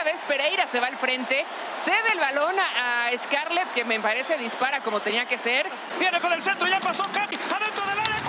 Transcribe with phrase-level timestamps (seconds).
[0.00, 4.38] Otra vez Pereira se va al frente, cede el balón a Scarlett, que me parece
[4.38, 5.66] dispara como tenía que ser.
[5.98, 8.22] Viene con el centro, ya pasó Cami, adentro del área,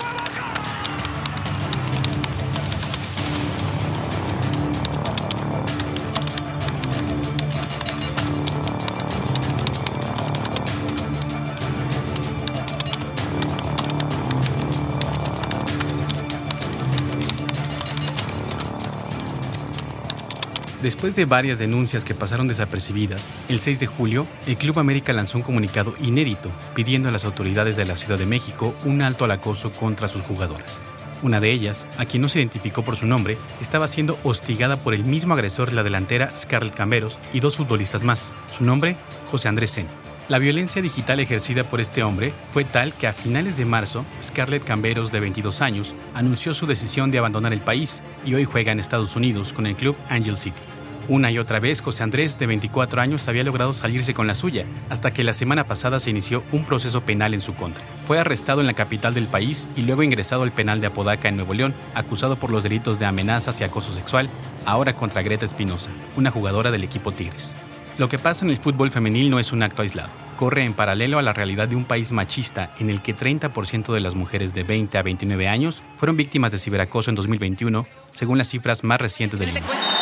[20.82, 25.38] Después de varias denuncias que pasaron desapercibidas, el 6 de julio, el Club América lanzó
[25.38, 29.32] un comunicado inédito pidiendo a las autoridades de la Ciudad de México un alto al
[29.32, 30.74] acoso contra sus jugadoras.
[31.22, 34.96] Una de ellas, a quien no se identificó por su nombre, estaba siendo hostigada por
[34.96, 38.34] el mismo agresor de la delantera Scarlett Camberos y dos futbolistas más.
[38.52, 38.96] Su nombre,
[39.30, 39.86] José Andrés Sen.
[40.30, 44.64] La violencia digital ejercida por este hombre fue tal que a finales de marzo, Scarlett
[44.64, 48.80] Camberos, de 22 años, anunció su decisión de abandonar el país y hoy juega en
[48.80, 50.71] Estados Unidos con el club Angel City.
[51.12, 54.64] Una y otra vez, José Andrés, de 24 años, había logrado salirse con la suya,
[54.90, 57.84] hasta que la semana pasada se inició un proceso penal en su contra.
[58.06, 61.36] Fue arrestado en la capital del país y luego ingresado al penal de Apodaca en
[61.36, 64.30] Nuevo León, acusado por los delitos de amenazas y acoso sexual,
[64.66, 67.56] ahora contra Greta Espinosa, una jugadora del equipo Tigres.
[67.98, 70.12] Lo que pasa en el fútbol femenil no es un acto aislado.
[70.38, 74.00] Corre en paralelo a la realidad de un país machista en el que 30% de
[74.00, 78.48] las mujeres de 20 a 29 años fueron víctimas de ciberacoso en 2021, según las
[78.48, 80.01] cifras más recientes del INEGI.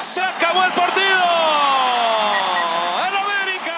[0.00, 1.04] ¡Se acabó el partido!
[3.06, 3.76] ¡En América!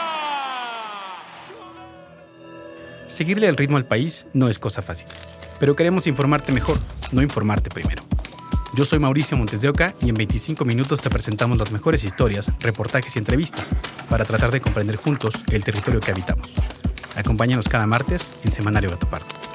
[3.08, 5.08] Seguirle el ritmo al país no es cosa fácil,
[5.58, 6.78] pero queremos informarte mejor,
[7.10, 8.04] no informarte primero.
[8.74, 12.52] Yo soy Mauricio Montes de Oca y en 25 minutos te presentamos las mejores historias,
[12.60, 13.70] reportajes y entrevistas
[14.08, 16.50] para tratar de comprender juntos el territorio que habitamos.
[17.16, 19.51] Acompáñanos cada martes en Semanario Gatopardo.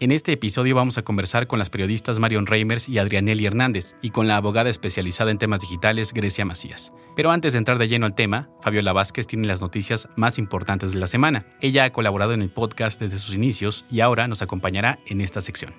[0.00, 4.10] En este episodio vamos a conversar con las periodistas Marion Reimers y Adrianelli Hernández y
[4.10, 6.92] con la abogada especializada en temas digitales Grecia Macías.
[7.16, 10.92] Pero antes de entrar de lleno al tema, Fabiola Vázquez tiene las noticias más importantes
[10.92, 11.46] de la semana.
[11.60, 15.40] Ella ha colaborado en el podcast desde sus inicios y ahora nos acompañará en esta
[15.40, 15.74] sección.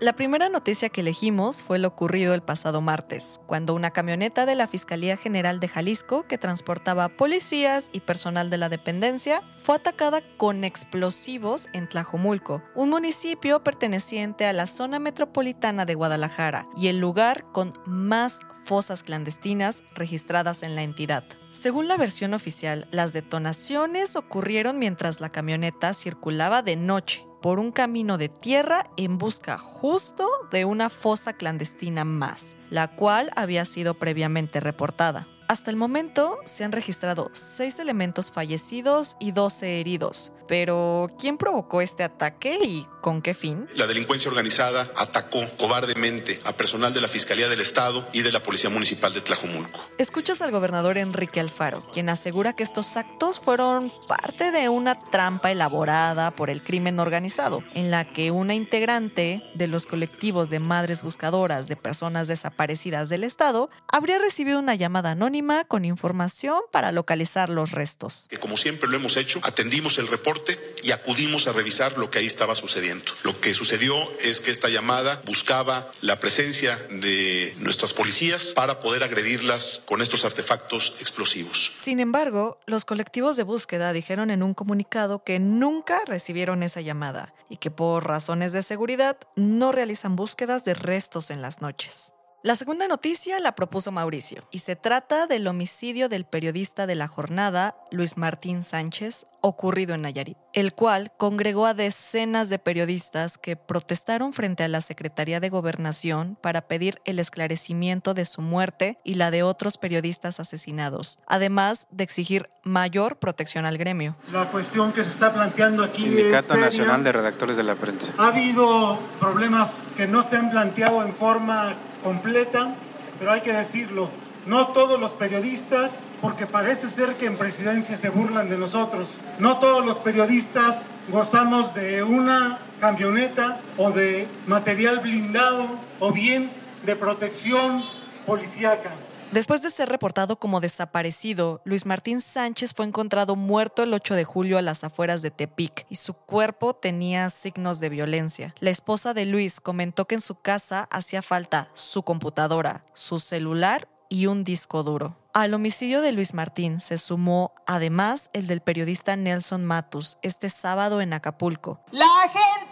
[0.00, 4.54] La primera noticia que elegimos fue lo ocurrido el pasado martes, cuando una camioneta de
[4.54, 10.22] la Fiscalía General de Jalisco, que transportaba policías y personal de la dependencia, fue atacada
[10.38, 16.98] con explosivos en Tlajomulco, un municipio perteneciente a la zona metropolitana de Guadalajara y el
[16.98, 21.24] lugar con más fosas clandestinas registradas en la entidad.
[21.52, 27.72] Según la versión oficial, las detonaciones ocurrieron mientras la camioneta circulaba de noche por un
[27.72, 33.94] camino de tierra en busca justo de una fosa clandestina más, la cual había sido
[33.94, 35.26] previamente reportada.
[35.48, 40.32] Hasta el momento se han registrado seis elementos fallecidos y 12 heridos.
[40.50, 43.68] Pero, ¿quién provocó este ataque y con qué fin?
[43.76, 48.42] La delincuencia organizada atacó cobardemente a personal de la Fiscalía del Estado y de la
[48.42, 49.78] Policía Municipal de Tlajomulco.
[49.96, 55.52] Escuchas al gobernador Enrique Alfaro, quien asegura que estos actos fueron parte de una trampa
[55.52, 61.04] elaborada por el crimen organizado, en la que una integrante de los colectivos de madres
[61.04, 67.50] buscadoras de personas desaparecidas del Estado habría recibido una llamada anónima con información para localizar
[67.50, 68.26] los restos.
[68.28, 70.39] Que como siempre lo hemos hecho, atendimos el reporte
[70.82, 73.12] y acudimos a revisar lo que ahí estaba sucediendo.
[73.22, 79.04] Lo que sucedió es que esta llamada buscaba la presencia de nuestras policías para poder
[79.04, 81.72] agredirlas con estos artefactos explosivos.
[81.76, 87.34] Sin embargo, los colectivos de búsqueda dijeron en un comunicado que nunca recibieron esa llamada
[87.48, 92.12] y que por razones de seguridad no realizan búsquedas de restos en las noches.
[92.42, 97.06] La segunda noticia la propuso Mauricio y se trata del homicidio del periodista de la
[97.06, 103.56] jornada, Luis Martín Sánchez, ocurrido en Nayarit, el cual congregó a decenas de periodistas que
[103.56, 109.14] protestaron frente a la Secretaría de Gobernación para pedir el esclarecimiento de su muerte y
[109.14, 114.16] la de otros periodistas asesinados, además de exigir mayor protección al gremio.
[114.32, 116.60] La cuestión que se está planteando aquí Sindicato es.
[116.60, 118.12] Nacional de Redactores de la Prensa.
[118.16, 122.74] Ha habido problemas que no se han planteado en forma completa,
[123.18, 124.08] pero hay que decirlo.
[124.46, 129.58] No todos los periodistas, porque parece ser que en presidencia se burlan de nosotros, no
[129.58, 130.78] todos los periodistas
[131.10, 135.66] gozamos de una camioneta o de material blindado
[135.98, 136.50] o bien
[136.86, 137.84] de protección
[138.26, 138.90] policíaca.
[139.32, 144.24] Después de ser reportado como desaparecido, Luis Martín Sánchez fue encontrado muerto el 8 de
[144.24, 148.56] julio a las afueras de Tepic y su cuerpo tenía signos de violencia.
[148.58, 153.86] La esposa de Luis comentó que en su casa hacía falta su computadora, su celular
[154.08, 155.16] y un disco duro.
[155.32, 161.00] Al homicidio de Luis Martín se sumó además el del periodista Nelson Matus este sábado
[161.00, 161.80] en Acapulco.
[161.92, 162.69] La gente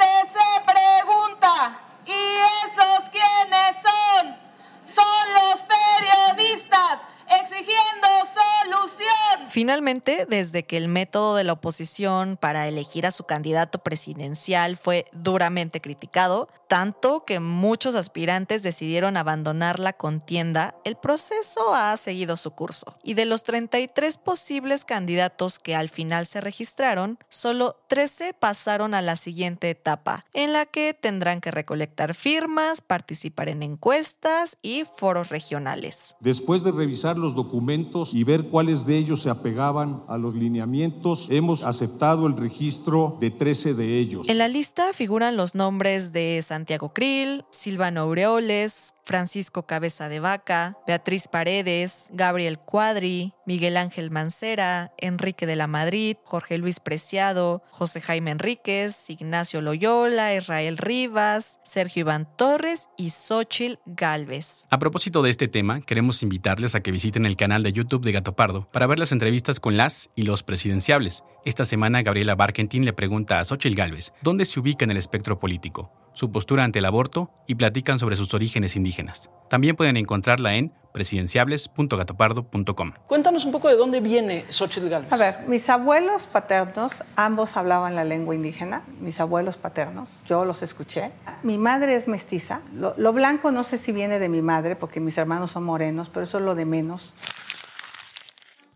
[9.59, 15.07] Finalmente, desde que el método de la oposición para elegir a su candidato presidencial fue
[15.11, 22.53] duramente criticado, tanto que muchos aspirantes decidieron abandonar la contienda, el proceso ha seguido su
[22.53, 22.97] curso.
[23.03, 29.03] Y de los 33 posibles candidatos que al final se registraron, solo 13 pasaron a
[29.03, 35.31] la siguiente etapa, en la que tendrán que recolectar firmas, participar en encuestas y foros
[35.31, 36.17] regionales.
[36.21, 41.29] Después de revisar los documentos y ver cuáles de ellos se apegaban a los lineamientos,
[41.31, 44.29] hemos aceptado el registro de 13 de ellos.
[44.29, 50.77] En la lista figuran los nombres de Santiago Krill, Silvano Aureoles, Francisco Cabeza de Vaca,
[50.89, 58.01] Beatriz Paredes, Gabriel Cuadri, Miguel Ángel Mancera, Enrique de la Madrid, Jorge Luis Preciado, José
[58.01, 64.67] Jaime Enríquez, Ignacio Loyola, Israel Rivas, Sergio Iván Torres y Xochil Galvez.
[64.69, 68.11] A propósito de este tema, queremos invitarles a que visiten el canal de YouTube de
[68.11, 71.23] Gato Pardo para ver las entrevistas con las y los presidenciables.
[71.45, 75.39] Esta semana Gabriela Barkentin le pregunta a Xochil Galvez dónde se ubica en el espectro
[75.39, 79.31] político su postura ante el aborto y platican sobre sus orígenes indígenas.
[79.49, 82.93] También pueden encontrarla en presidenciables.gatopardo.com.
[83.07, 85.13] Cuéntanos un poco de dónde viene Xochitl Gálvez.
[85.13, 90.63] A ver, mis abuelos paternos, ambos hablaban la lengua indígena, mis abuelos paternos, yo los
[90.63, 91.13] escuché.
[91.45, 94.99] Mi madre es mestiza, lo, lo blanco no sé si viene de mi madre, porque
[94.99, 97.15] mis hermanos son morenos, pero eso es lo de menos.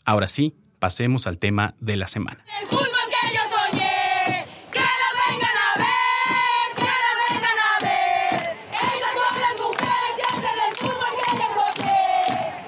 [0.04, 2.44] Ahora sí, pasemos al tema de la semana.
[2.60, 6.88] El fútbol que yo soñé, que lo vengan a ver, que lo
[7.34, 8.42] vengan a ver.
[8.72, 12.02] Esas son las mujeres que hacen el fútbol que yo soñé,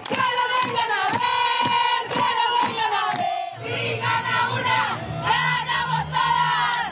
[0.08, 3.34] que lo vengan a ver, que lo vengan a ver.
[3.66, 4.78] Si gana una,
[5.26, 6.86] ganamos todas.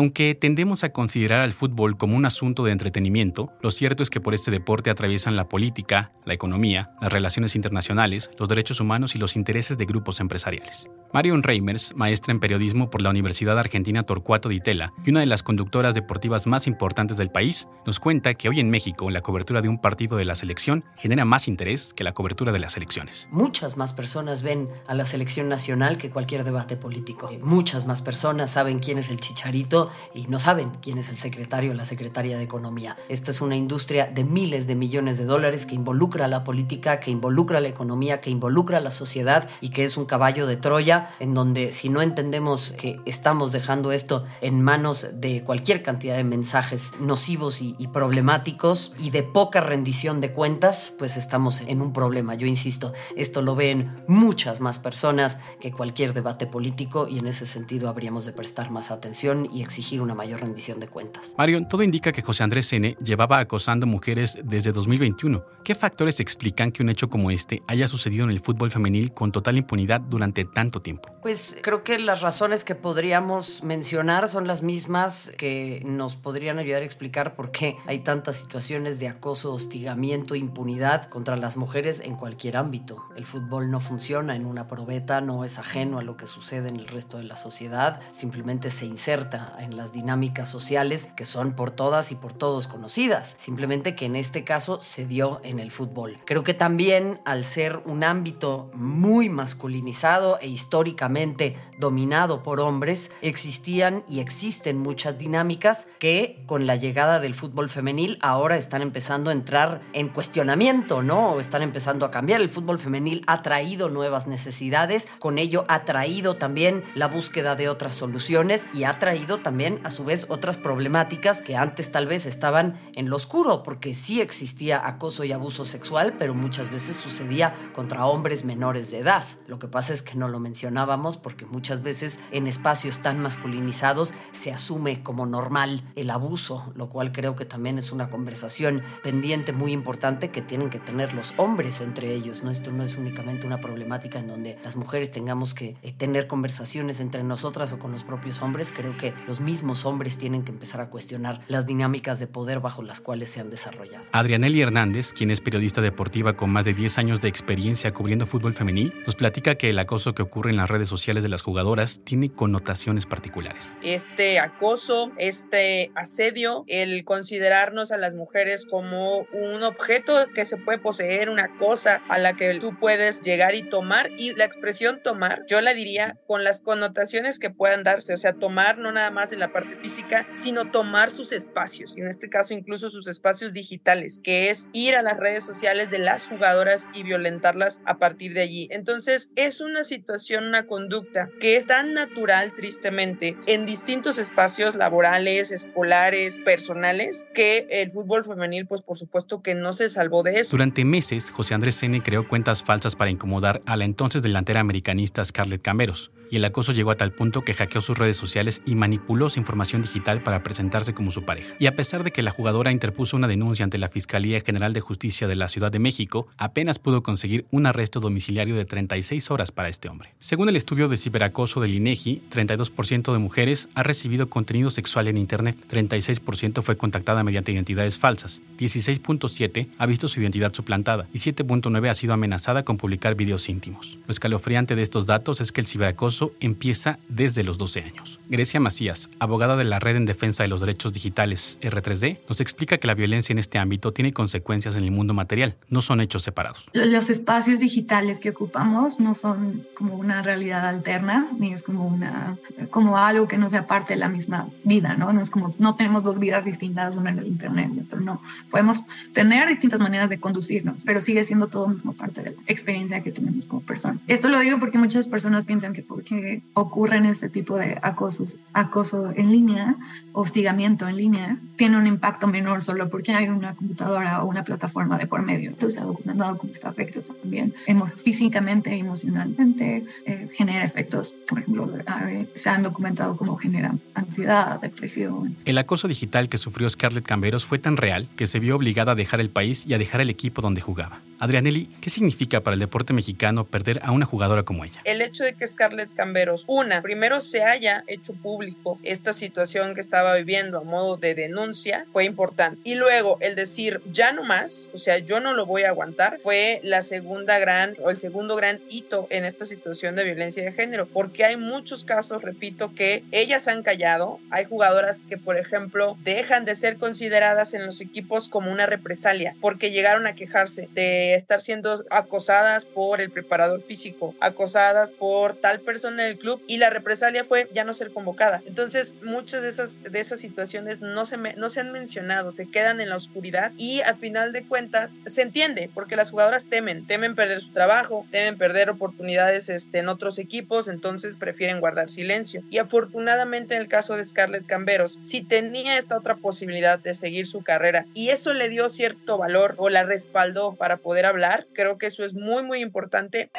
[0.00, 4.18] Aunque tendemos a considerar al fútbol como un asunto de entretenimiento, lo cierto es que
[4.18, 9.18] por este deporte atraviesan la política, la economía, las relaciones internacionales, los derechos humanos y
[9.18, 10.88] los intereses de grupos empresariales.
[11.12, 15.26] Marion Reimers, maestra en periodismo por la Universidad Argentina Torcuato Di Tella y una de
[15.26, 19.60] las conductoras deportivas más importantes del país, nos cuenta que hoy en México la cobertura
[19.60, 23.28] de un partido de la selección genera más interés que la cobertura de las elecciones.
[23.32, 27.30] Muchas más personas ven a la selección nacional que cualquier debate político.
[27.42, 31.72] Muchas más personas saben quién es el chicharito y no saben quién es el secretario
[31.72, 32.96] o la secretaria de Economía.
[33.08, 37.10] Esta es una industria de miles de millones de dólares que involucra la política, que
[37.10, 41.08] involucra la economía, que involucra a la sociedad y que es un caballo de Troya
[41.20, 46.24] en donde si no entendemos que estamos dejando esto en manos de cualquier cantidad de
[46.24, 51.92] mensajes nocivos y, y problemáticos y de poca rendición de cuentas, pues estamos en un
[51.92, 52.34] problema.
[52.34, 57.46] Yo insisto, esto lo ven muchas más personas que cualquier debate político y en ese
[57.46, 61.34] sentido habríamos de prestar más atención y exigir una mayor rendición de cuentas.
[61.36, 62.96] Marion, todo indica que José Andrés N.
[63.02, 65.44] llevaba acosando mujeres desde 2021.
[65.64, 69.32] ¿Qué factores explican que un hecho como este haya sucedido en el fútbol femenil con
[69.32, 71.08] total impunidad durante tanto tiempo?
[71.22, 76.82] Pues creo que las razones que podríamos mencionar son las mismas que nos podrían ayudar
[76.82, 82.16] a explicar por qué hay tantas situaciones de acoso, hostigamiento, impunidad contra las mujeres en
[82.16, 83.04] cualquier ámbito.
[83.16, 86.76] El fútbol no funciona en una probeta, no es ajeno a lo que sucede en
[86.76, 91.70] el resto de la sociedad, simplemente se inserta en las dinámicas sociales que son por
[91.70, 96.16] todas y por todos conocidas, simplemente que en este caso se dio en el fútbol.
[96.24, 104.04] Creo que también al ser un ámbito muy masculinizado e históricamente dominado por hombres, existían
[104.06, 109.32] y existen muchas dinámicas que con la llegada del fútbol femenil ahora están empezando a
[109.32, 111.32] entrar en cuestionamiento, ¿no?
[111.32, 112.40] O están empezando a cambiar.
[112.40, 117.68] El fútbol femenil ha traído nuevas necesidades, con ello ha traído también la búsqueda de
[117.68, 122.06] otras soluciones y ha traído también también, a su vez, otras problemáticas que antes tal
[122.06, 126.96] vez estaban en lo oscuro, porque sí existía acoso y abuso sexual, pero muchas veces
[126.96, 129.24] sucedía contra hombres menores de edad.
[129.48, 134.14] Lo que pasa es que no lo mencionábamos porque muchas veces en espacios tan masculinizados
[134.30, 139.52] se asume como normal el abuso, lo cual creo que también es una conversación pendiente
[139.52, 142.44] muy importante que tienen que tener los hombres entre ellos.
[142.44, 142.52] ¿no?
[142.52, 147.00] Esto no es únicamente una problemática en donde las mujeres tengamos que eh, tener conversaciones
[147.00, 148.72] entre nosotras o con los propios hombres.
[148.72, 152.82] Creo que los mismos hombres tienen que empezar a cuestionar las dinámicas de poder bajo
[152.82, 154.04] las cuales se han desarrollado.
[154.12, 158.52] Adrianelli Hernández, quien es periodista deportiva con más de 10 años de experiencia cubriendo fútbol
[158.52, 162.00] femenil, nos platica que el acoso que ocurre en las redes sociales de las jugadoras
[162.04, 163.74] tiene connotaciones particulares.
[163.82, 170.78] Este acoso, este asedio, el considerarnos a las mujeres como un objeto que se puede
[170.78, 175.44] poseer, una cosa a la que tú puedes llegar y tomar, y la expresión tomar,
[175.48, 179.29] yo la diría con las connotaciones que puedan darse, o sea, tomar no nada más
[179.30, 183.52] de la parte física, sino tomar sus espacios, y en este caso incluso sus espacios
[183.52, 188.34] digitales, que es ir a las redes sociales de las jugadoras y violentarlas a partir
[188.34, 188.68] de allí.
[188.70, 195.50] Entonces, es una situación, una conducta que es tan natural, tristemente, en distintos espacios laborales,
[195.50, 200.50] escolares, personales, que el fútbol femenil, pues por supuesto que no se salvó de eso.
[200.52, 205.24] Durante meses, José Andrés Sene creó cuentas falsas para incomodar a la entonces delantera americanista
[205.24, 208.74] Scarlett Camberos, y el acoso llegó a tal punto que hackeó sus redes sociales y
[208.74, 211.54] manipuló su información digital para presentarse como su pareja.
[211.58, 214.80] Y a pesar de que la jugadora interpuso una denuncia ante la Fiscalía General de
[214.80, 219.50] Justicia de la Ciudad de México, apenas pudo conseguir un arresto domiciliario de 36 horas
[219.52, 220.10] para este hombre.
[220.18, 225.16] Según el estudio de ciberacoso del INEGI, 32% de mujeres ha recibido contenido sexual en
[225.16, 231.88] Internet, 36% fue contactada mediante identidades falsas, 16.7 ha visto su identidad suplantada y 7.9
[231.88, 233.98] ha sido amenazada con publicar videos íntimos.
[234.06, 238.20] Lo escalofriante de estos datos es que el ciberacoso empieza desde los 12 años.
[238.28, 242.78] Grecia Macías, abogada de la Red en Defensa de los Derechos Digitales R3D, nos explica
[242.78, 246.22] que la violencia en este ámbito tiene consecuencias en el mundo material, no son hechos
[246.22, 246.68] separados.
[246.72, 252.36] Los espacios digitales que ocupamos no son como una realidad alterna, ni es como, una,
[252.70, 255.12] como algo que no sea parte de la misma vida, ¿no?
[255.12, 258.22] No es como, no tenemos dos vidas distintas, una en el Internet y otra no.
[258.50, 263.02] Podemos tener distintas maneras de conducirnos, pero sigue siendo todo mismo parte de la experiencia
[263.02, 264.00] que tenemos como personas.
[264.06, 266.09] Esto lo digo porque muchas personas piensan que porque
[266.54, 269.76] ocurren este tipo de acosos, acoso en línea,
[270.12, 274.98] hostigamiento en línea, tiene un impacto menor solo porque hay una computadora o una plataforma
[274.98, 275.50] de por medio.
[275.50, 281.38] Entonces se ha documentado cómo esto afecta también emo físicamente, emocionalmente, eh, genera efectos, por
[281.38, 281.70] ejemplo,
[282.08, 285.36] eh, se han documentado cómo genera ansiedad, depresión.
[285.44, 288.94] El acoso digital que sufrió Scarlett Camberos fue tan real que se vio obligada a
[288.94, 291.00] dejar el país y a dejar el equipo donde jugaba.
[291.20, 294.80] Adrianelli, ¿qué significa para el deporte mexicano perder a una jugadora como ella?
[294.84, 299.82] El hecho de que Scarlett Camberos, una, primero se haya hecho público esta situación que
[299.82, 302.58] estaba viviendo a modo de denuncia, fue importante.
[302.64, 306.18] Y luego el decir, ya no más, o sea, yo no lo voy a aguantar,
[306.18, 310.52] fue la segunda gran o el segundo gran hito en esta situación de violencia de
[310.52, 314.20] género, porque hay muchos casos, repito, que ellas han callado.
[314.30, 319.36] Hay jugadoras que, por ejemplo, dejan de ser consideradas en los equipos como una represalia,
[319.42, 325.60] porque llegaron a quejarse de estar siendo acosadas por el preparador físico, acosadas por tal
[325.60, 328.42] persona en el club y la represalia fue ya no ser convocada.
[328.46, 332.48] Entonces, muchas de esas, de esas situaciones no se, me, no se han mencionado, se
[332.48, 336.86] quedan en la oscuridad y a final de cuentas se entiende porque las jugadoras temen,
[336.86, 342.42] temen perder su trabajo, temen perder oportunidades este, en otros equipos, entonces prefieren guardar silencio.
[342.50, 347.26] Y afortunadamente en el caso de Scarlett Camberos, si tenía esta otra posibilidad de seguir
[347.26, 351.78] su carrera y eso le dio cierto valor o la respaldó para poder hablar, creo
[351.78, 353.30] que eso es muy, muy importante.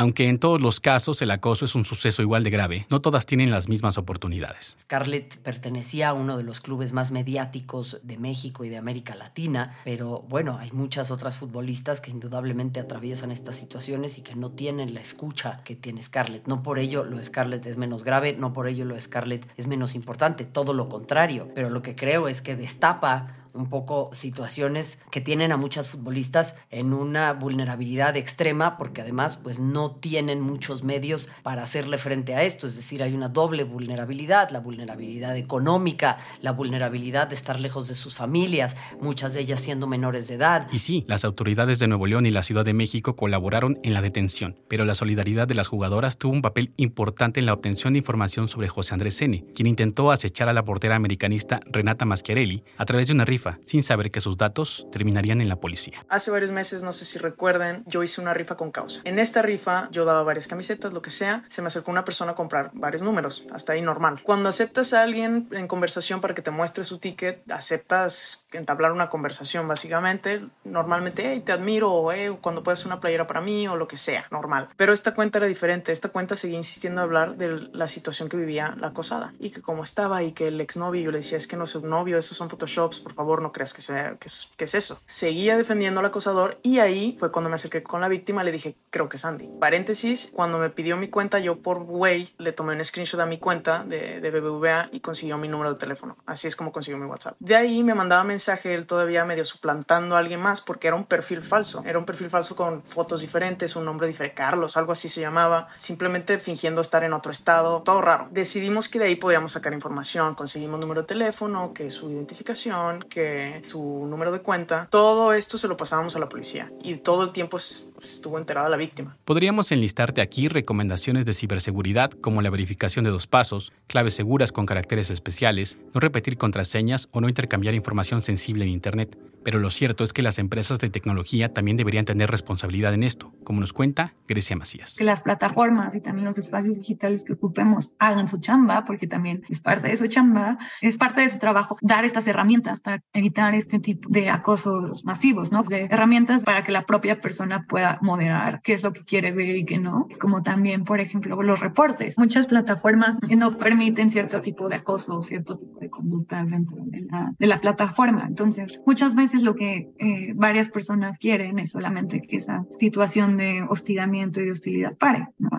[0.00, 3.26] Aunque en todos los casos el acoso es un suceso igual de grave, no todas
[3.26, 4.74] tienen las mismas oportunidades.
[4.80, 9.76] Scarlett pertenecía a uno de los clubes más mediáticos de México y de América Latina,
[9.84, 14.94] pero bueno, hay muchas otras futbolistas que indudablemente atraviesan estas situaciones y que no tienen
[14.94, 16.46] la escucha que tiene Scarlett.
[16.46, 19.46] No por ello lo de Scarlett es menos grave, no por ello lo de Scarlett
[19.58, 24.10] es menos importante, todo lo contrario, pero lo que creo es que destapa un poco
[24.12, 30.40] situaciones que tienen a muchas futbolistas en una vulnerabilidad extrema porque además pues no tienen
[30.40, 35.36] muchos medios para hacerle frente a esto, es decir, hay una doble vulnerabilidad, la vulnerabilidad
[35.36, 40.34] económica, la vulnerabilidad de estar lejos de sus familias, muchas de ellas siendo menores de
[40.34, 40.68] edad.
[40.72, 44.02] Y sí, las autoridades de Nuevo León y la Ciudad de México colaboraron en la
[44.02, 47.98] detención, pero la solidaridad de las jugadoras tuvo un papel importante en la obtención de
[47.98, 52.84] información sobre José Andrés Sene, quien intentó acechar a la portera americanista Renata Maschiarelli a
[52.84, 56.04] través de una rifa sin saber que sus datos terminarían en la policía.
[56.08, 59.00] Hace varios meses, no sé si recuerden, yo hice una rifa con causa.
[59.04, 62.32] En esta rifa yo daba varias camisetas, lo que sea, se me acercó una persona
[62.32, 64.20] a comprar varios números, hasta ahí normal.
[64.22, 69.08] Cuando aceptas a alguien en conversación para que te muestre su ticket, aceptas entablar una
[69.08, 73.76] conversación básicamente, normalmente, hey, te admiro, o hey, cuando puedes una playera para mí, o
[73.76, 74.68] lo que sea, normal.
[74.76, 78.36] Pero esta cuenta era diferente, esta cuenta seguía insistiendo a hablar de la situación que
[78.36, 81.46] vivía la acosada y que cómo estaba y que el exnovio, yo le decía, es
[81.46, 84.26] que no es un novio, esos son photoshops, por favor, no creas que, sea, que,
[84.26, 85.00] es, eso.
[85.06, 88.76] Seguía defendiendo al acosador y ahí fue cuando me acerqué con la víctima, le dije,
[88.90, 89.48] creo que es Andy.
[89.60, 93.38] Paréntesis, cuando me pidió mi cuenta, yo por Way le tomé un screenshot a mi
[93.38, 96.16] cuenta de, de BBVA y consiguió mi número de teléfono.
[96.26, 97.36] Así es como consiguió mi WhatsApp.
[97.38, 101.04] De ahí me mandaba mensaje él todavía medio suplantando a alguien más porque era un
[101.04, 101.82] perfil falso.
[101.86, 105.68] Era un perfil falso con fotos diferentes, un nombre diferente, Carlos, algo así se llamaba,
[105.76, 108.28] simplemente fingiendo estar en otro estado, todo raro.
[108.30, 113.19] Decidimos que de ahí podíamos sacar información, conseguimos número de teléfono, que su identificación, que
[113.68, 114.88] su número de cuenta.
[114.90, 117.58] Todo esto se lo pasábamos a la policía y todo el tiempo
[118.00, 119.16] estuvo enterada la víctima.
[119.24, 124.66] Podríamos enlistarte aquí recomendaciones de ciberseguridad como la verificación de dos pasos, claves seguras con
[124.66, 129.18] caracteres especiales, no repetir contraseñas o no intercambiar información sensible en Internet.
[129.42, 133.32] Pero lo cierto es que las empresas de tecnología también deberían tener responsabilidad en esto,
[133.42, 134.96] como nos cuenta Grecia Macías.
[134.98, 139.42] Que las plataformas y también los espacios digitales que ocupemos hagan su chamba, porque también
[139.48, 143.54] es parte de su chamba, es parte de su trabajo dar estas herramientas para evitar
[143.54, 145.62] este tipo de acosos masivos, ¿no?
[145.62, 149.56] De herramientas para que la propia persona pueda moderar qué es lo que quiere ver
[149.56, 152.18] y qué no, como también, por ejemplo, los reportes.
[152.18, 157.60] Muchas plataformas no permiten cierto tipo de acoso, cierto tipo de conductas dentro de la,
[157.60, 158.24] plataforma.
[158.26, 163.64] Entonces, muchas veces lo que eh, varias personas quieren es solamente que esa situación de
[163.68, 165.28] hostigamiento y de hostilidad pare.
[165.38, 165.49] No,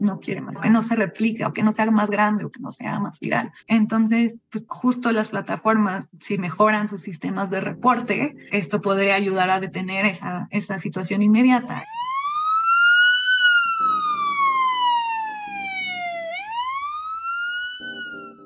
[0.00, 2.60] no, quiere más, que no se replique o que no sea más grande o que
[2.60, 3.52] no sea más viral.
[3.66, 9.60] Entonces, pues justo las plataformas, si mejoran sus sistemas de reporte, esto podría ayudar a
[9.60, 11.84] detener esa, esa situación inmediata.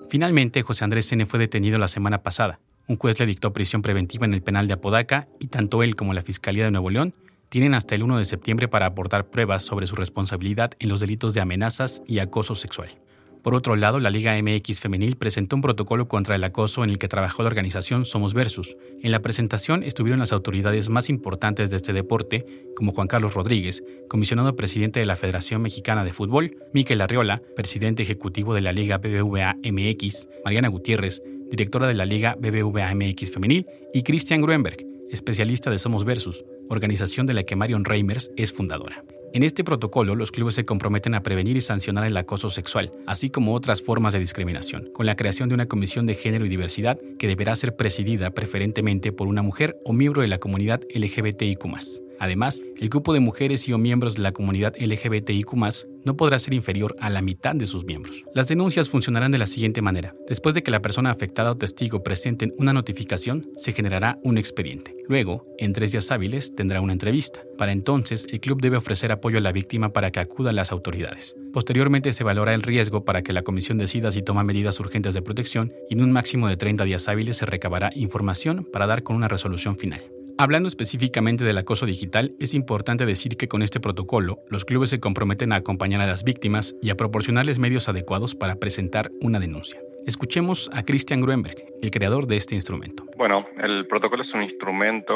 [0.08, 1.26] Finalmente, José Andrés N.
[1.26, 2.60] fue detenido la semana pasada.
[2.86, 6.14] Un juez le dictó prisión preventiva en el penal de Apodaca y tanto él como
[6.14, 7.14] la Fiscalía de Nuevo León
[7.48, 11.34] tienen hasta el 1 de septiembre para aportar pruebas sobre su responsabilidad en los delitos
[11.34, 12.88] de amenazas y acoso sexual.
[13.42, 16.98] Por otro lado, la Liga MX Femenil presentó un protocolo contra el acoso en el
[16.98, 18.76] que trabajó la organización Somos Versus.
[19.00, 22.44] En la presentación estuvieron las autoridades más importantes de este deporte,
[22.76, 28.02] como Juan Carlos Rodríguez, comisionado presidente de la Federación Mexicana de Fútbol, Miquel Arriola, presidente
[28.02, 33.66] ejecutivo de la Liga BBVA MX, Mariana Gutiérrez, directora de la Liga BBVA MX Femenil,
[33.94, 39.04] y Christian Gruenberg, especialista de Somos Versus, organización de la que Marion Reimers es fundadora.
[39.34, 43.28] En este protocolo, los clubes se comprometen a prevenir y sancionar el acoso sexual, así
[43.28, 46.98] como otras formas de discriminación, con la creación de una comisión de género y diversidad
[47.18, 52.07] que deberá ser presidida preferentemente por una mujer o miembro de la comunidad LGBTIQ.
[52.18, 55.48] Además, el grupo de mujeres y o miembros de la comunidad LGBTIQ
[56.04, 58.24] no podrá ser inferior a la mitad de sus miembros.
[58.34, 60.14] Las denuncias funcionarán de la siguiente manera.
[60.28, 64.96] Después de que la persona afectada o testigo presenten una notificación, se generará un expediente.
[65.08, 67.40] Luego, en tres días hábiles, tendrá una entrevista.
[67.56, 70.72] Para entonces, el club debe ofrecer apoyo a la víctima para que acuda a las
[70.72, 71.36] autoridades.
[71.52, 75.22] Posteriormente, se valora el riesgo para que la comisión decida si toma medidas urgentes de
[75.22, 79.16] protección y en un máximo de 30 días hábiles se recabará información para dar con
[79.16, 80.17] una resolución final.
[80.40, 85.00] Hablando específicamente del acoso digital, es importante decir que con este protocolo, los clubes se
[85.00, 89.80] comprometen a acompañar a las víctimas y a proporcionarles medios adecuados para presentar una denuncia.
[90.06, 93.04] Escuchemos a Christian Gruenberg, el creador de este instrumento.
[93.16, 95.14] Bueno, el protocolo es un instrumento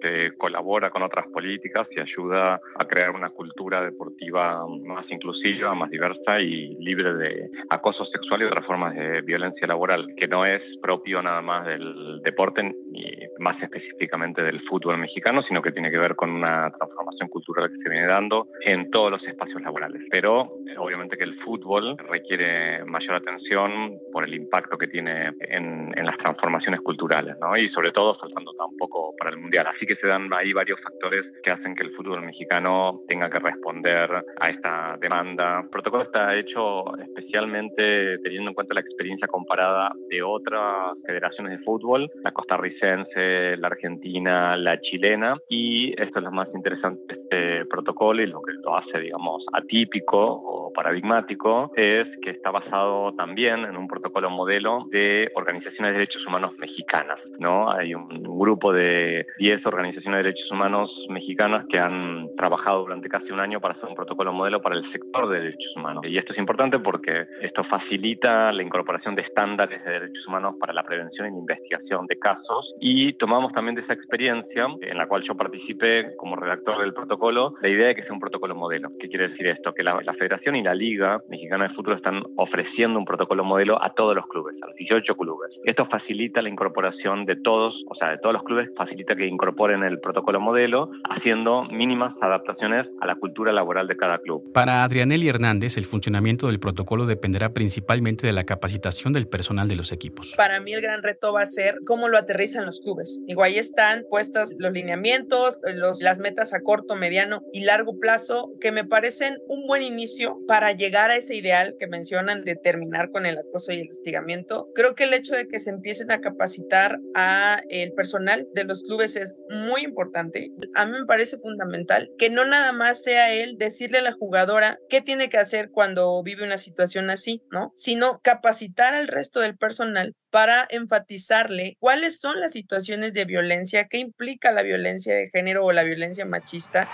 [0.00, 5.90] que colabora con otras políticas y ayuda a crear una cultura deportiva más inclusiva, más
[5.90, 10.62] diversa y libre de acoso sexual y otras formas de violencia laboral, que no es
[10.80, 13.08] propio nada más del deporte ni
[13.38, 17.82] más específicamente del fútbol mexicano, sino que tiene que ver con una transformación cultural que
[17.82, 20.02] se viene dando en todos los espacios laborales.
[20.10, 26.06] Pero obviamente que el fútbol requiere mayor atención por el impacto que tiene en, en
[26.06, 27.56] las transformaciones culturales, ¿no?
[27.56, 29.66] Y sobre todo faltando tan poco para el Mundial.
[29.66, 33.38] Así que se dan ahí varios factores que hacen que el fútbol mexicano tenga que
[33.38, 35.60] responder a esta demanda.
[35.62, 41.64] El protocolo está hecho especialmente teniendo en cuenta la experiencia comparada de otras federaciones de
[41.64, 48.22] fútbol, la costarricense, la argentina, la chilena, y esto es lo más interesante este protocolo
[48.22, 53.76] y lo que lo hace, digamos, atípico o paradigmático es que está basado también en
[53.76, 57.70] un protocolo modelo de organizaciones de derechos humanos mexicanas, ¿no?
[57.70, 63.30] Hay un grupo de 10 organizaciones de derechos humanos mexicanas que han trabajado durante casi
[63.30, 66.04] un año para hacer un protocolo modelo para el sector de derechos humanos.
[66.06, 70.72] Y esto es importante porque esto facilita la incorporación de estándares de derechos humanos para
[70.72, 75.06] la prevención y la investigación de casos y tomamos también de esa experiencia en la
[75.06, 77.17] cual yo participé como redactor del protocolo
[77.60, 78.90] la idea de que sea un protocolo modelo.
[79.00, 79.74] ¿Qué quiere decir esto?
[79.74, 83.82] Que la, la Federación y la Liga Mexicana de Fútbol están ofreciendo un protocolo modelo
[83.82, 85.50] a todos los clubes, a los 18 clubes.
[85.64, 89.82] Esto facilita la incorporación de todos, o sea, de todos los clubes, facilita que incorporen
[89.82, 94.52] el protocolo modelo, haciendo mínimas adaptaciones a la cultura laboral de cada club.
[94.52, 99.76] Para Adrianelli Hernández, el funcionamiento del protocolo dependerá principalmente de la capacitación del personal de
[99.76, 100.34] los equipos.
[100.36, 103.20] Para mí el gran reto va a ser cómo lo aterrizan los clubes.
[103.26, 108.50] Digo, ahí están puestas los lineamientos, los, las metas a corto, mediano y largo plazo
[108.60, 113.10] que me parecen un buen inicio para llegar a ese ideal que mencionan de terminar
[113.10, 114.68] con el acoso y el hostigamiento.
[114.74, 118.82] Creo que el hecho de que se empiecen a capacitar a el personal de los
[118.82, 120.50] clubes es muy importante.
[120.74, 124.78] A mí me parece fundamental que no nada más sea él decirle a la jugadora
[124.90, 127.72] qué tiene que hacer cuando vive una situación así, ¿no?
[127.74, 133.98] Sino capacitar al resto del personal para enfatizarle cuáles son las situaciones de violencia, qué
[133.98, 136.90] implica la violencia de género o la violencia machista.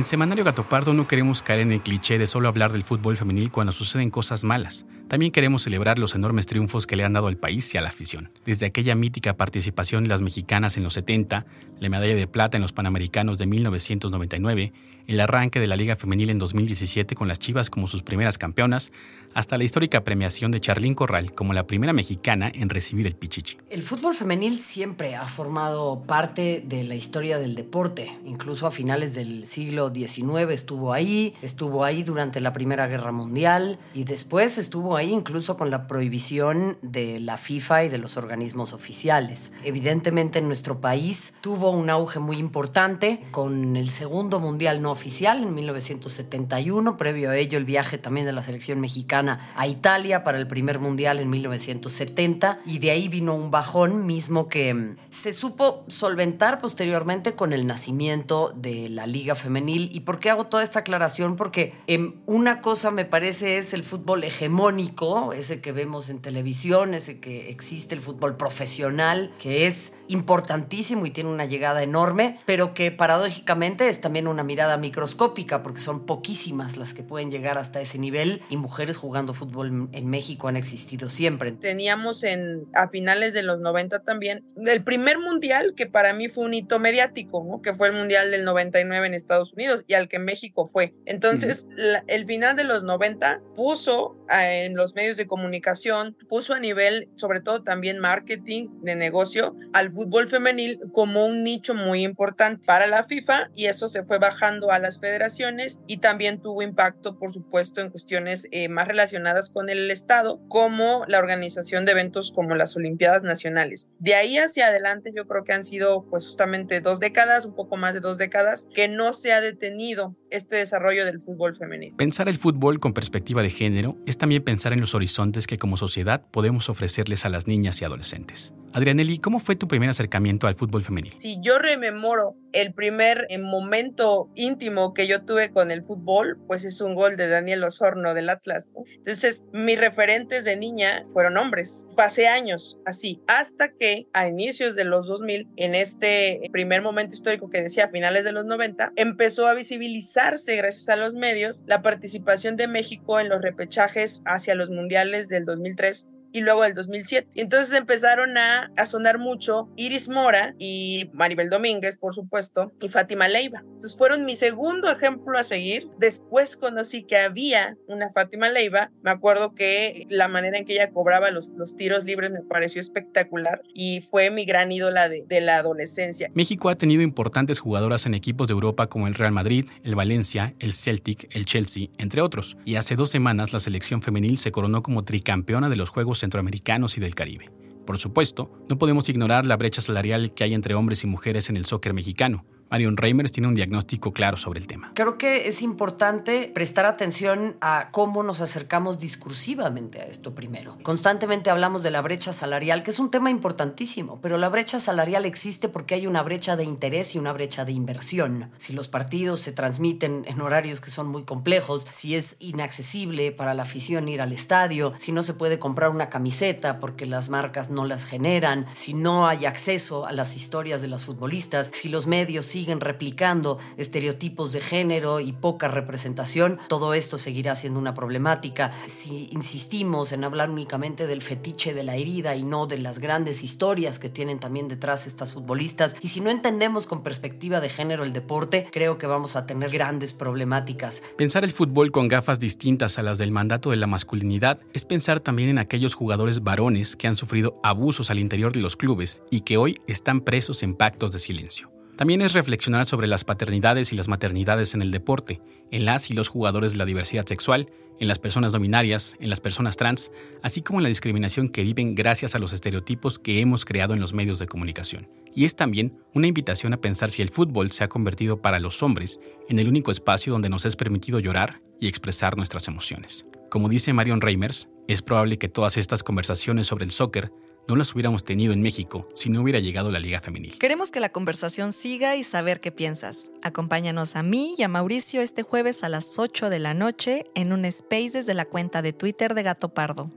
[0.00, 3.50] En Semanario Gatopardo no queremos caer en el cliché de solo hablar del fútbol femenil
[3.50, 4.86] cuando suceden cosas malas.
[5.08, 7.90] También queremos celebrar los enormes triunfos que le han dado al país y a la
[7.90, 8.30] afición.
[8.46, 11.44] Desde aquella mítica participación de las mexicanas en los 70,
[11.80, 14.72] la medalla de plata en los Panamericanos de 1999,
[15.10, 18.92] el arranque de la Liga Femenil en 2017 con las Chivas como sus primeras campeonas,
[19.34, 23.58] hasta la histórica premiación de Charlín Corral como la primera mexicana en recibir el Pichichi.
[23.70, 29.14] El fútbol femenil siempre ha formado parte de la historia del deporte, incluso a finales
[29.14, 34.96] del siglo XIX estuvo ahí, estuvo ahí durante la Primera Guerra Mundial y después estuvo
[34.96, 39.52] ahí incluso con la prohibición de la FIFA y de los organismos oficiales.
[39.64, 45.42] Evidentemente en nuestro país tuvo un auge muy importante con el segundo mundial no oficial
[45.42, 50.36] en 1971, previo a ello el viaje también de la selección mexicana a Italia para
[50.36, 55.32] el primer mundial en 1970 y de ahí vino un bajón mismo que mm, se
[55.32, 59.88] supo solventar posteriormente con el nacimiento de la liga femenil.
[59.90, 61.36] ¿Y por qué hago toda esta aclaración?
[61.36, 66.92] Porque eh, una cosa me parece es el fútbol hegemónico, ese que vemos en televisión,
[66.92, 72.74] ese que existe el fútbol profesional, que es importantísimo y tiene una llegada enorme, pero
[72.74, 77.80] que paradójicamente es también una mirada microscópica porque son poquísimas las que pueden llegar hasta
[77.80, 81.52] ese nivel y mujeres jugando fútbol en México han existido siempre.
[81.52, 86.44] Teníamos en, a finales de los 90 también el primer mundial que para mí fue
[86.44, 87.62] un hito mediático, ¿no?
[87.62, 90.92] que fue el mundial del 99 en Estados Unidos y al que México fue.
[91.06, 91.74] Entonces, uh -huh.
[91.76, 96.58] la, el final de los 90 puso a, en los medios de comunicación, puso a
[96.58, 102.66] nivel, sobre todo también marketing de negocio, al fútbol femenil como un nicho muy importante
[102.66, 107.18] para la FIFA y eso se fue bajando a las federaciones y también tuvo impacto,
[107.18, 112.32] por supuesto, en cuestiones eh, más relacionadas con el Estado, como la organización de eventos
[112.32, 113.88] como las Olimpiadas Nacionales.
[113.98, 117.76] De ahí hacia adelante yo creo que han sido pues justamente dos décadas, un poco
[117.76, 121.96] más de dos décadas, que no se ha detenido este desarrollo del fútbol femenino.
[121.96, 125.76] Pensar el fútbol con perspectiva de género es también pensar en los horizontes que como
[125.76, 128.54] sociedad podemos ofrecerles a las niñas y adolescentes.
[128.72, 131.16] Adrianelli, ¿cómo fue tu primer acercamiento al fútbol femenino?
[131.18, 136.64] Si yo rememoro el primer eh, momento íntimo que yo tuve con el fútbol, pues
[136.64, 138.70] es un gol de Daniel Osorno del Atlas.
[138.72, 138.84] ¿no?
[138.94, 141.88] Entonces, mis referentes de niña fueron hombres.
[141.96, 147.50] Pasé años así, hasta que a inicios de los 2000, en este primer momento histórico
[147.50, 152.56] que decía finales de los 90, empezó a visibilizarse gracias a los medios la participación
[152.56, 157.28] de México en los repechajes hacia los mundiales del 2003 y luego del 2007.
[157.34, 163.28] Entonces empezaron a, a, sonar mucho Iris Mora y Maribel Domínguez, por supuesto, y Fátima
[163.28, 163.60] Leiva.
[163.60, 165.88] Entonces fueron mi segundo ejemplo a seguir.
[165.98, 168.90] Después conocí que había una Fátima Leiva.
[169.02, 172.80] Me acuerdo que la manera en que ella cobraba los, los tiros libres me pareció
[172.80, 176.30] espectacular y fue mi gran ídola de, de la adolescencia.
[176.34, 180.54] México ha tenido importantes jugadoras en equipos de Europa como el Real Madrid, el Valencia,
[180.58, 182.56] el Celtic, el Chelsea, entre otros.
[182.64, 186.96] Y hace dos semanas la selección femenil se coronó como tricampeona de los Juegos centroamericanos
[186.96, 187.50] y del Caribe.
[187.86, 191.56] Por supuesto, no podemos ignorar la brecha salarial que hay entre hombres y mujeres en
[191.56, 192.44] el soccer mexicano.
[192.70, 194.92] Marion Reimers tiene un diagnóstico claro sobre el tema.
[194.94, 200.78] Creo que es importante prestar atención a cómo nos acercamos discursivamente a esto primero.
[200.84, 205.24] Constantemente hablamos de la brecha salarial, que es un tema importantísimo, pero la brecha salarial
[205.24, 208.50] existe porque hay una brecha de interés y una brecha de inversión.
[208.58, 213.52] Si los partidos se transmiten en horarios que son muy complejos, si es inaccesible para
[213.54, 217.68] la afición ir al estadio, si no se puede comprar una camiseta porque las marcas
[217.68, 222.06] no las generan, si no hay acceso a las historias de los futbolistas, si los
[222.06, 228.70] medios siguen replicando estereotipos de género y poca representación, todo esto seguirá siendo una problemática.
[228.86, 233.42] Si insistimos en hablar únicamente del fetiche de la herida y no de las grandes
[233.42, 238.04] historias que tienen también detrás estas futbolistas, y si no entendemos con perspectiva de género
[238.04, 241.02] el deporte, creo que vamos a tener grandes problemáticas.
[241.16, 245.20] Pensar el fútbol con gafas distintas a las del mandato de la masculinidad es pensar
[245.20, 249.40] también en aquellos jugadores varones que han sufrido abusos al interior de los clubes y
[249.40, 251.79] que hoy están presos en pactos de silencio.
[252.00, 256.14] También es reflexionar sobre las paternidades y las maternidades en el deporte, en las y
[256.14, 260.10] los jugadores de la diversidad sexual, en las personas dominarias, en las personas trans,
[260.42, 264.00] así como en la discriminación que viven gracias a los estereotipos que hemos creado en
[264.00, 265.10] los medios de comunicación.
[265.34, 268.82] Y es también una invitación a pensar si el fútbol se ha convertido para los
[268.82, 273.26] hombres en el único espacio donde nos es permitido llorar y expresar nuestras emociones.
[273.50, 277.30] Como dice Marion Reimers, es probable que todas estas conversaciones sobre el soccer
[277.70, 280.58] no las hubiéramos tenido en México si no hubiera llegado la Liga Femenil.
[280.58, 283.30] Queremos que la conversación siga y saber qué piensas.
[283.42, 287.52] Acompáñanos a mí y a Mauricio este jueves a las 8 de la noche en
[287.52, 290.10] un space desde la cuenta de Twitter de Gato Pardo.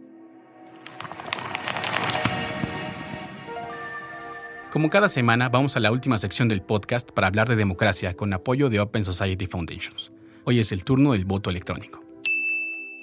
[4.71, 8.33] Como cada semana, vamos a la última sección del podcast para hablar de democracia con
[8.33, 10.11] apoyo de Open Society Foundations.
[10.45, 12.03] Hoy es el turno del voto electrónico.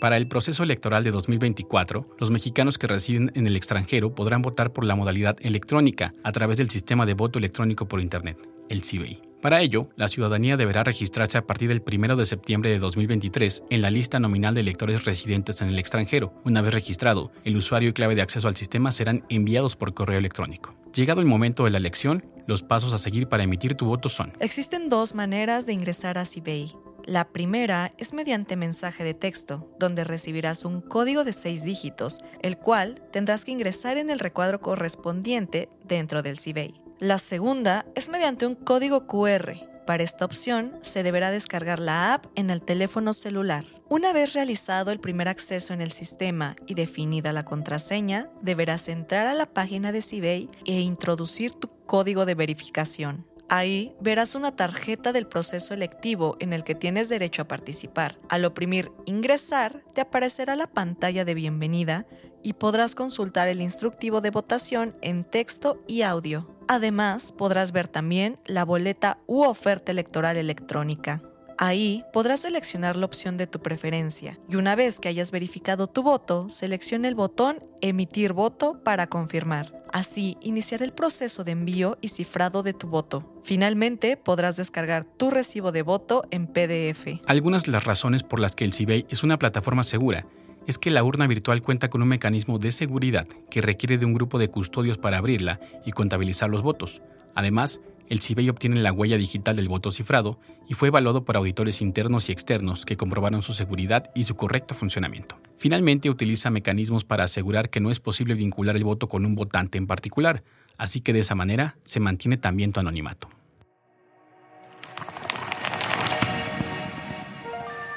[0.00, 4.72] Para el proceso electoral de 2024, los mexicanos que residen en el extranjero podrán votar
[4.72, 8.38] por la modalidad electrónica a través del sistema de voto electrónico por Internet,
[8.70, 9.20] el CIBEI.
[9.42, 13.82] Para ello, la ciudadanía deberá registrarse a partir del 1 de septiembre de 2023 en
[13.82, 16.32] la lista nominal de electores residentes en el extranjero.
[16.44, 20.18] Una vez registrado, el usuario y clave de acceso al sistema serán enviados por correo
[20.18, 20.74] electrónico.
[20.94, 24.32] Llegado el momento de la elección, los pasos a seguir para emitir tu voto son.
[24.40, 26.74] Existen dos maneras de ingresar a CIBEI.
[27.10, 32.56] La primera es mediante mensaje de texto, donde recibirás un código de seis dígitos, el
[32.56, 36.80] cual tendrás que ingresar en el recuadro correspondiente dentro del CIBEI.
[37.00, 39.54] La segunda es mediante un código QR.
[39.88, 43.64] Para esta opción se deberá descargar la app en el teléfono celular.
[43.88, 49.26] Una vez realizado el primer acceso en el sistema y definida la contraseña, deberás entrar
[49.26, 53.26] a la página de CIBEI e introducir tu código de verificación.
[53.52, 58.16] Ahí verás una tarjeta del proceso electivo en el que tienes derecho a participar.
[58.28, 62.06] Al oprimir Ingresar, te aparecerá la pantalla de bienvenida
[62.44, 66.48] y podrás consultar el instructivo de votación en texto y audio.
[66.68, 71.20] Además, podrás ver también la boleta u oferta electoral electrónica.
[71.58, 76.04] Ahí podrás seleccionar la opción de tu preferencia y una vez que hayas verificado tu
[76.04, 79.79] voto, selecciona el botón Emitir voto para confirmar.
[79.92, 83.24] Así iniciará el proceso de envío y cifrado de tu voto.
[83.44, 87.20] Finalmente, podrás descargar tu recibo de voto en PDF.
[87.26, 90.24] Algunas de las razones por las que el CIBEI es una plataforma segura
[90.66, 94.14] es que la urna virtual cuenta con un mecanismo de seguridad que requiere de un
[94.14, 97.02] grupo de custodios para abrirla y contabilizar los votos.
[97.34, 101.80] Además, el CIBEI obtiene la huella digital del voto cifrado y fue evaluado por auditores
[101.80, 105.38] internos y externos que comprobaron su seguridad y su correcto funcionamiento.
[105.56, 109.78] Finalmente, utiliza mecanismos para asegurar que no es posible vincular el voto con un votante
[109.78, 110.42] en particular,
[110.76, 113.30] así que de esa manera se mantiene también tu anonimato.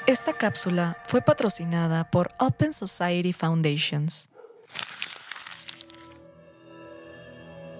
[0.06, 4.28] Esta cápsula fue patrocinada por Open Society Foundations.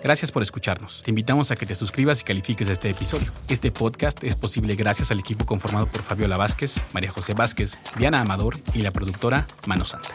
[0.05, 1.01] Gracias por escucharnos.
[1.03, 3.33] Te invitamos a que te suscribas y califiques este episodio.
[3.49, 8.21] Este podcast es posible gracias al equipo conformado por Fabiola Vázquez, María José Vázquez, Diana
[8.21, 10.15] Amador y la productora Mano Santa.